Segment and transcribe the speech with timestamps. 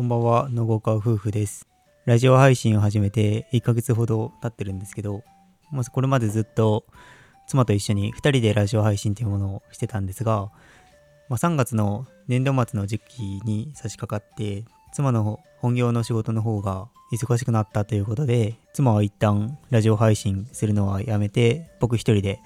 [0.00, 1.68] こんばんは、野郷川夫婦です。
[2.06, 5.24] ラジオ配信を始めて1ヶ月ほど経ってるんですけど、
[5.70, 6.86] まずこれまでずっと
[7.46, 10.50] 妻と一緒に2人でラジオ配信というものをしてたんですが、
[11.28, 22.40] まあ、3月の年度末の時期に差し掛かって、妻の本業の仕事の方が忙しくなったということで、妻は一旦ラジオ配信するのはやめて、僕一人で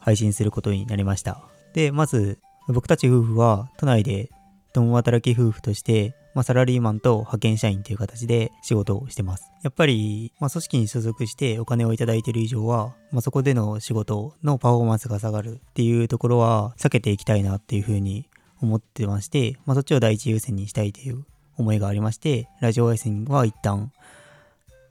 [0.00, 1.44] 配信することになりました。
[1.74, 4.30] で、まず、僕たち夫婦は都内で
[4.72, 9.50] 共働き夫婦として、まあ、サラリーマンと派遣社員という形で仕事をしてます。
[9.62, 18.28] やっぱり、まあ、組織に所属してお金をいただいている以上は、まあ、そこでの仕事のパフォーマンスが下がるっていうところは避けていきたいなっていうふうに
[18.60, 21.24] 思ってまして、まあ、そっちを第一優先にしたいという
[21.56, 23.92] 思いがありまして、ラジオ配信は一旦、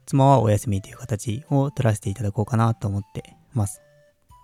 [0.05, 3.81] 妻はお休みという形を取らせていただこうかなと思ってます。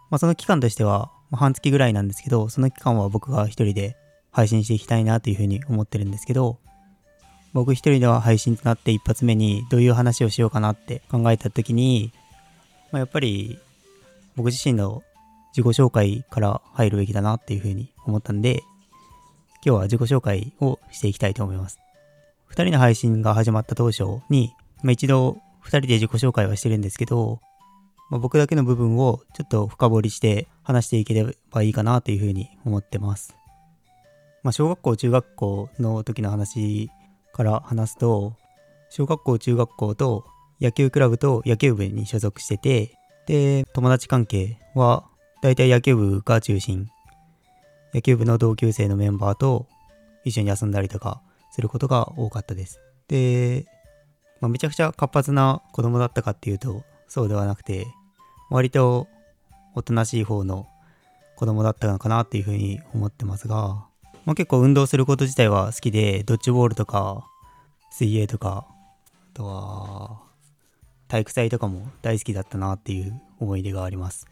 [0.09, 3.98] まあ、その期間としては、ま、半月ぐらいなんですけど、その期間は僕が一人で
[4.31, 6.59] 配信していきたいなというふうに思ってるんですけど、
[7.53, 12.12] 僕一人では配信となって一発目にどういう話をしようかなって考えた時に、
[12.91, 13.59] まあ、やっぱり
[14.35, 15.04] 僕自身の
[15.55, 18.63] 自己紹介から入るべきだなっていうふうに思ったんで、
[19.63, 21.79] 今日は自己紹介をしていきたいと思います。
[22.48, 27.40] 二人の配信が始まった当初に、まあ、一度二人で自己紹介はしてるんですけど、
[28.09, 33.35] まあ、僕だけの部分をちょっと深掘りして話していければいいかなというふうに思ってます。
[34.41, 36.90] まあ、小学校、中学校の時の話
[37.34, 38.35] から話すと、
[38.89, 40.26] 小学校、中学校と
[40.62, 45.03] 野球クラブと野球部に所属してて、で、友達関係は
[45.41, 46.87] 大体野球部が中心。
[47.93, 49.67] 野球部の同級生のメンバーと
[50.23, 52.79] 一緒に遊んだりとかすることが多かったです。
[53.07, 53.65] で、
[54.40, 57.87] まあ、めちゃくちゃ活発な子供だったかっていうとそうではなくて、
[58.49, 59.07] 割と
[59.75, 60.68] おとなしい方の
[61.35, 63.85] 子供だったのかなっていうふうに思ってますが、
[64.25, 67.28] まあ、結構運動すること自体は好きで、ドッジボールとか、
[67.91, 68.66] 水泳とか、
[69.34, 70.24] あとは、
[71.07, 74.28] 体育祭とかも大好きだったなっていう思い出があります。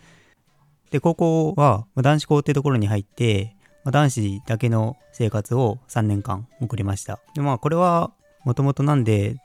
[0.90, 7.20] で、高校は男子校ってところに入って、ま、男子だけの生活を3年間送りました。
[7.36, 8.12] で、まあこれは
[8.46, 9.38] もともとなんで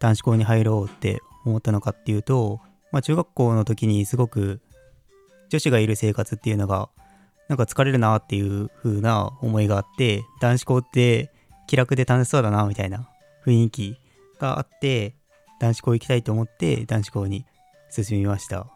[0.00, 2.60] 男子校に入ろうって思ったのかっていうと、
[2.92, 4.60] まあ中学校の時にすごく
[5.48, 6.88] 女子がいる生活っていうのが
[7.50, 11.32] なんか疲れるなっていう風な思いがあって、男子校って
[11.66, 13.08] 気楽で楽しそうだなみたいな
[13.44, 13.96] 雰囲気
[14.38, 15.16] があって、
[15.58, 17.44] 男子校行きたいと思って男子校に
[17.90, 18.68] 進みました。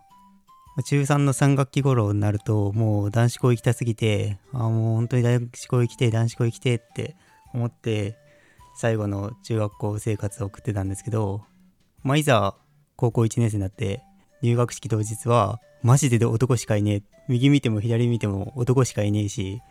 [0.86, 7.16] 中3の3学期頃になるともう男子校行きたすぎて、ああもう本当に男子校行きて男子校行きてって
[7.52, 8.18] 思って
[8.74, 11.42] 最後の中学校生活を送ってたんですけど、
[12.02, 12.56] まあ、いざ
[12.96, 14.02] 高校1年生になって
[14.44, 17.02] 入学式当日はマジで男しかいねえ。
[17.28, 19.62] 右見ても左見ても男しかいねえし、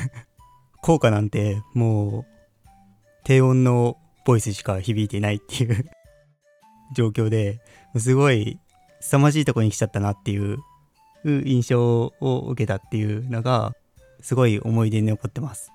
[0.82, 2.26] 効果なんてもう
[3.24, 3.96] 低音の
[4.26, 5.90] ボイスしか響いてないっていう
[6.94, 7.62] 状況で
[7.96, 8.60] すごい
[9.00, 10.58] 凄まじいとこに来ちゃったなっていう
[11.24, 13.74] 印象を受けたっていうのが
[14.20, 15.72] すごい思い出に残ってます。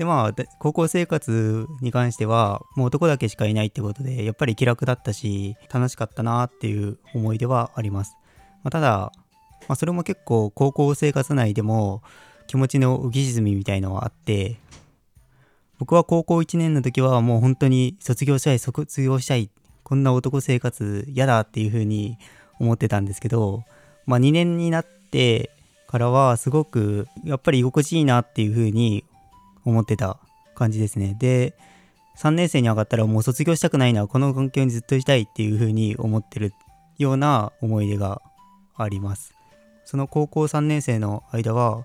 [0.00, 8.16] でまあ高校生活に関してはもう男だけしかいないってことでやっぱり気楽だったし楽しかったなっていう思い出はあります。
[8.62, 9.12] まあ、ただ、
[9.68, 12.02] まあ、それも結構高校生活内でも
[12.46, 14.56] 気持ちの浮き沈みみたいのはあって
[15.76, 19.50] 僕は高校1年の時はもう本当に卒業したい卒業したい
[19.82, 22.16] こんな男生活嫌だっていう風に
[22.58, 23.64] 思ってたんですけど、
[24.06, 25.50] まあ、2年になって
[25.88, 29.04] からはすごくやっぱり居心地いいなっていう風に
[29.64, 30.18] 思ってた
[30.54, 31.54] 感じですねで
[32.16, 36.52] 3年生に上がったらもう卒業したくないなこの環境にずっといたいっていう風に思ってる
[36.98, 38.20] ような思い出が
[38.76, 39.34] あります。
[39.84, 41.84] その高校3年生の間は、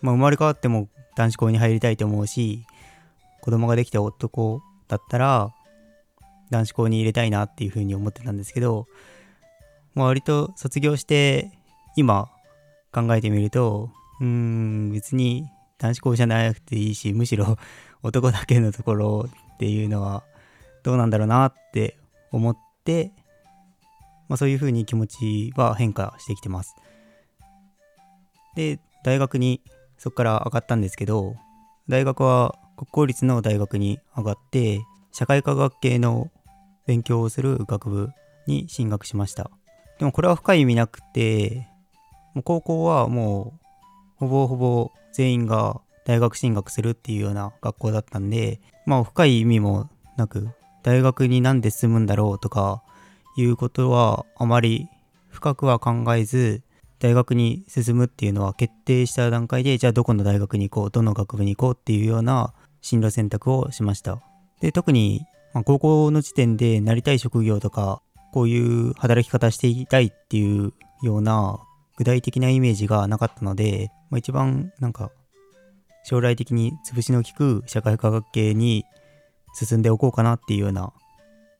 [0.00, 2.64] まあ、生まれ変わっても男子校に入りたいと思うし、
[3.40, 5.52] 子供ができた男だったら、
[6.50, 8.86] 男子校に入れたいなっていうふうに思ってたんですけど、
[9.94, 11.52] まあ、割と卒業して
[11.96, 12.30] 今
[12.92, 13.90] 考えてみると、
[14.20, 15.46] うーん、別に
[15.78, 17.56] 男子校じゃなくていいし、むしろ
[18.02, 20.24] 男だけのところっていうのは
[20.82, 21.98] どうなんだろうなって
[22.30, 23.12] 思って、
[24.28, 26.74] まあ、そういう風に気持ちは変化してきてます。
[28.54, 29.62] で、大学に
[29.96, 31.36] そこから上がったんですけど、
[31.88, 34.80] 大学は国公立の大学に上がって、
[35.12, 36.30] 社会科学系の
[36.86, 38.10] 勉強をする学部
[38.46, 39.50] に進学しました。
[39.98, 41.68] でもこれは深い意味なくて、
[42.34, 43.67] もう高校はもう
[44.18, 50.48] ほぼほぼ全員が大学進学するっていうような学校だったんで、まあ深い意味もなく、
[50.82, 52.82] 大学になんで進むんだろうとか、
[53.36, 54.88] いうことはあまり
[55.28, 56.62] 深くは考えず、
[56.98, 64.20] 大学に進むっていうのは決定した段階で、じゃあどこの大学に行こう、どの学部に行こうっていうような進路選択をしました。
[64.60, 65.24] で、特に、
[65.54, 70.72] まあ、高校の時点でなりたい職業とか、こういう働き方していたいっていう
[71.02, 71.60] ような
[71.98, 75.10] 具体的なイメージがなかったので、まあ、一番なんか
[76.04, 78.84] 将来的に潰しの効く社会科学系に
[79.52, 80.92] 進んでおこうかなっていうような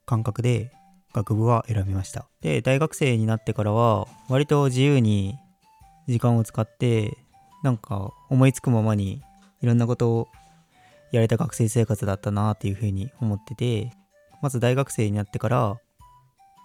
[0.05, 0.71] 感覚で
[1.13, 2.29] 学部は選びました。
[2.39, 5.35] で、大学生になってからは割と自由に
[6.07, 7.17] 時間を使って
[7.61, 9.21] なんか思いつくままに
[9.61, 10.27] いろんなことを
[11.11, 13.91] やれた学生生活だったなっていうふうに思ってて
[14.41, 15.77] まず大学生になってから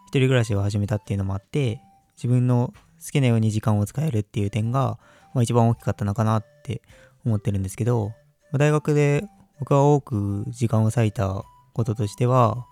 [0.07, 1.81] 一人暮らしを始めたっていうのもあって
[2.17, 2.73] 自分の
[3.05, 4.99] 好きなように時間を使えるっていう点が、
[5.35, 6.81] まあ、一番大きかったのかなって
[7.27, 8.13] 思ってるんですけど
[8.51, 9.25] ま大学で
[9.59, 12.67] 僕が多く時間を割いたこととしては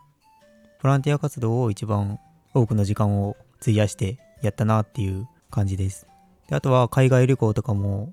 [0.83, 2.19] ボランティア活動を一番
[2.55, 6.07] 多くの時間を費やしてやったなっていう感じです。
[6.49, 8.13] であとは海外旅行とかも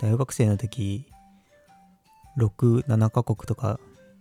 [0.00, 1.06] 大学生の時
[2.38, 3.80] 67カ国とか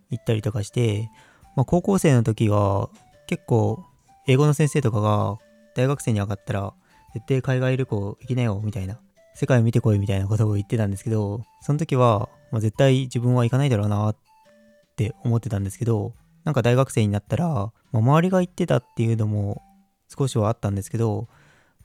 [0.10, 1.10] 行ったりとかして、
[1.56, 2.90] まあ、高校生の時は
[3.28, 3.86] 結構
[4.28, 5.38] 英語の先生とかが
[5.76, 6.74] 大学生に上がったら
[7.14, 9.00] 絶対海外旅行行きなよみたいな。
[9.40, 14.16] 世界を見てこいみたいなことを言ってたんですけどその時は、まあ、絶対自分は行かないだろうなっ
[14.98, 16.14] て思ってたんですけど
[16.44, 19.62] なんか大学生になったら、まあ、周りが行ってたっていうのも
[20.10, 21.30] 少しはあったんですけど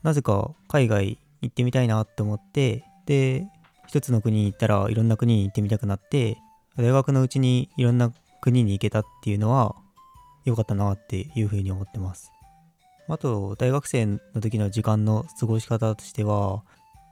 [0.03, 3.45] なぜか海外行ってみたいなって思ってで
[3.87, 6.37] 一つの国に行ったらいろんな国に行ってみたくなって
[6.75, 8.11] 大学のうちにいろんな
[8.41, 9.77] 国に行けたっていうのは
[10.43, 12.34] 良かったなっていうふうに思ってます。
[13.07, 16.63] あと大学生の時の時間の過ごし方としては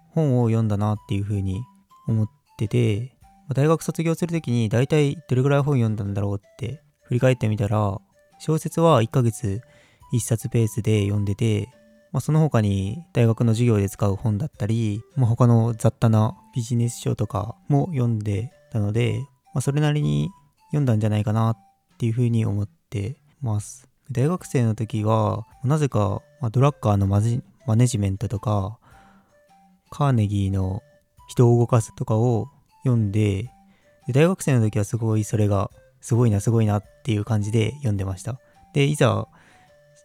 [0.10, 1.62] 本を読んだなっていうふうに
[2.08, 3.16] 思ってて
[3.54, 8.00] 大学卒業する時に大体どれぐらい本読んだんだろうって振り返ってみたら
[8.40, 9.62] 小説は1ヶ月
[10.14, 11.70] 1冊ペースで読んでて
[12.14, 19.18] まあ、その他に大学の授業で使う本だったり、まあ、他の雑多なビジネス書とかも読んでたので、
[19.54, 20.30] まあ、それなりに
[20.68, 21.58] 読んだんじゃないかなっ
[21.98, 23.90] ていうふうに思ってます。
[24.14, 27.22] 大学生の時は、なぜか、まあ、ドラッカーのマ
[27.66, 28.78] マネジメントとか、
[29.90, 30.82] カーネギーの
[31.28, 32.50] 人を動かすとかを
[32.84, 33.50] 読んで
[34.08, 35.72] で、大学生の時はすごいそれが、
[36.02, 38.40] すごいな、すごいなっていう感じで読んでました。
[38.74, 39.28] で、いざ、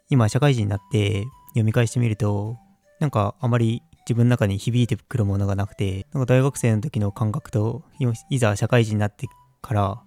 [0.08, 2.56] 今社会人になって読み返してみると、
[3.00, 7.82] なんかあまり自分の中に響いてくるものがなくて、なんか大学生の時の感覚と、
[8.31, 9.26] いざ社会人になって
[9.61, 10.02] から、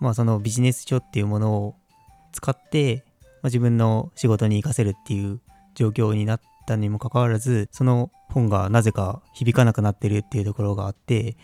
[0.00, 1.74] まあそのビジネス書っていうものを
[2.32, 3.04] 使って、
[3.42, 5.40] まあ、自分の仕事に活かせるっていう
[5.74, 11.36] 状況になったにもかかわらず、その本がなぜか響かなくなってるっていうところがあって、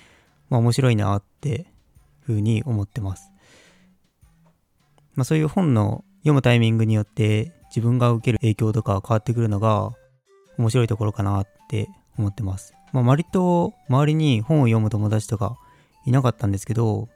[0.48, 1.66] まあ面白いなって
[2.20, 3.30] ふうに思ってます。
[5.14, 9.90] まあそういう本の読むタイミングによって自分が受ける影響とか変わってくるのが
[10.56, 12.74] 面白いところかなって思ってます。
[12.92, 15.58] まあ、割と周りに本を読む友達とか
[16.06, 17.08] いなかったんですけど、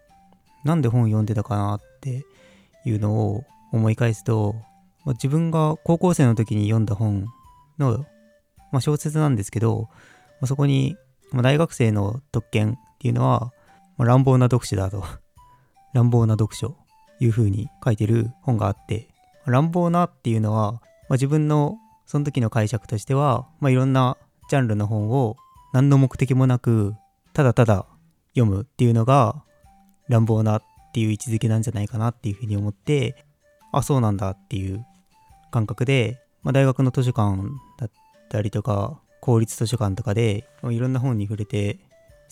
[0.65, 2.25] なんで本を読んでたかなって
[2.85, 4.55] いうのを思い返すと、
[5.05, 7.27] まあ、自分が高校生の時に読んだ本
[7.79, 8.07] の、
[8.71, 9.89] まあ、小説なんですけど、
[10.41, 10.97] まあ、そこに、
[11.31, 13.53] まあ、大学生の特権っていうのは、
[13.97, 15.05] まあ、乱暴な読書だと
[15.95, 16.77] 乱暴な読書
[17.21, 19.09] いう風に書いてる本があって、
[19.47, 24.17] 乱暴なっていうのは、まあ、自分のその時の解釈としては、まあ、いろんな
[24.49, 25.37] ジャンルの本を
[25.73, 26.95] 何の目的もなく
[27.33, 27.87] ただただ
[28.35, 29.43] 読むっていうのが
[30.09, 30.63] 乱暴なっ
[30.93, 33.25] ていう位置づけなんじゃないかなっていうふうに思って
[33.73, 34.85] あそうなんだっていう
[35.53, 37.39] 感覚で、まあ、大学の図書館
[37.79, 37.91] だっ
[38.29, 41.79] たりとか公立図書館とかでいろんな本に触れて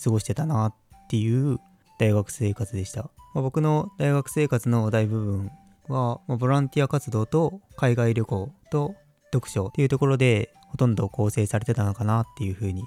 [0.03, 0.75] 過ごしてたなっ
[1.07, 1.59] ていう
[1.99, 5.51] 大学生活でした、まあ、僕の大学生活の大部分
[5.87, 8.95] は、ま、ボランティア活動と海外旅行と
[9.33, 12.83] 読書っていうところでほとんど構成されてたのかなっていうふうに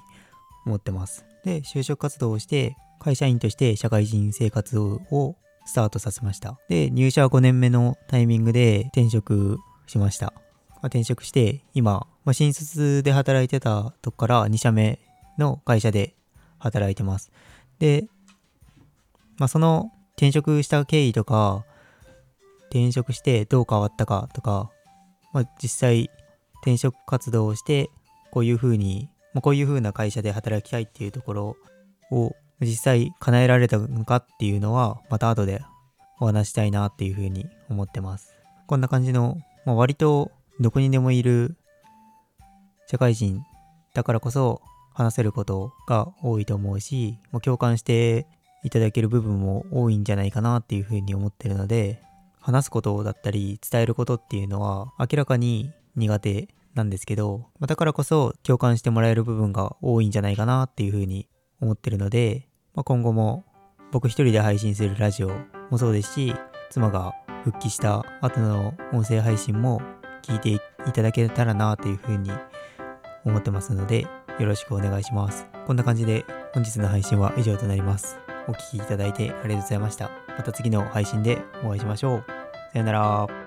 [0.65, 1.25] 思ってます。
[1.43, 6.57] で、就職活動をして会社員として社会人生活をスタートさせました。
[6.69, 10.33] で、入社5年目のタイミングで転職しました。
[10.69, 14.99] まあ、転職して今、まあ、新卒で働いてたとこから2社目
[15.37, 16.15] の会社で
[16.59, 17.31] 働いてます。
[17.79, 18.07] で、
[19.37, 21.65] まあ、その転職した経緯とか、
[22.69, 24.69] 転職してどう変わったかとか、
[25.33, 26.09] まあ、実際
[26.61, 27.89] 転職活動をして
[28.31, 31.57] こういうふうに、まあ、こういうふうな会社で働きたいっていうところ
[32.11, 35.61] を実際叶えられたのかっていうのはまた後で
[36.19, 38.33] お話したいなっていうふうに思ってます。
[38.67, 41.57] こんな感じの、まあ、割とどこにでもいる
[42.87, 43.41] 社会人
[43.93, 44.61] だからこそ
[44.93, 48.27] 話せることが多いと思うし、もう共感して
[48.63, 52.01] いただける部分も多いんじゃないかなっていうふうに思ってるので、
[52.39, 61.27] 話すことだったり伝えることっていうのは明らかに苦手なんですけど、まだからこそ共感してもらえる部分が多いんじゃないかなっていうふうに
[61.59, 63.45] 思ってるので、まあ、今後も
[63.91, 65.31] 僕一人で配信するラジオ
[65.69, 66.35] もそうですし、
[66.69, 67.13] 妻が
[67.45, 69.79] 復帰した後の音声配信も
[70.23, 70.59] 聞いてい
[70.91, 72.31] ただけたらなというふうに
[73.23, 74.01] 思ってますので、
[74.39, 75.45] よろしくお願いします。
[75.67, 78.17] こんな感じで本日の配信は以上となります。
[78.47, 80.09] お聴きいただいてありがとうございました。
[80.35, 82.23] また次の配信でお会いしましょう。
[82.73, 83.44] さよなら。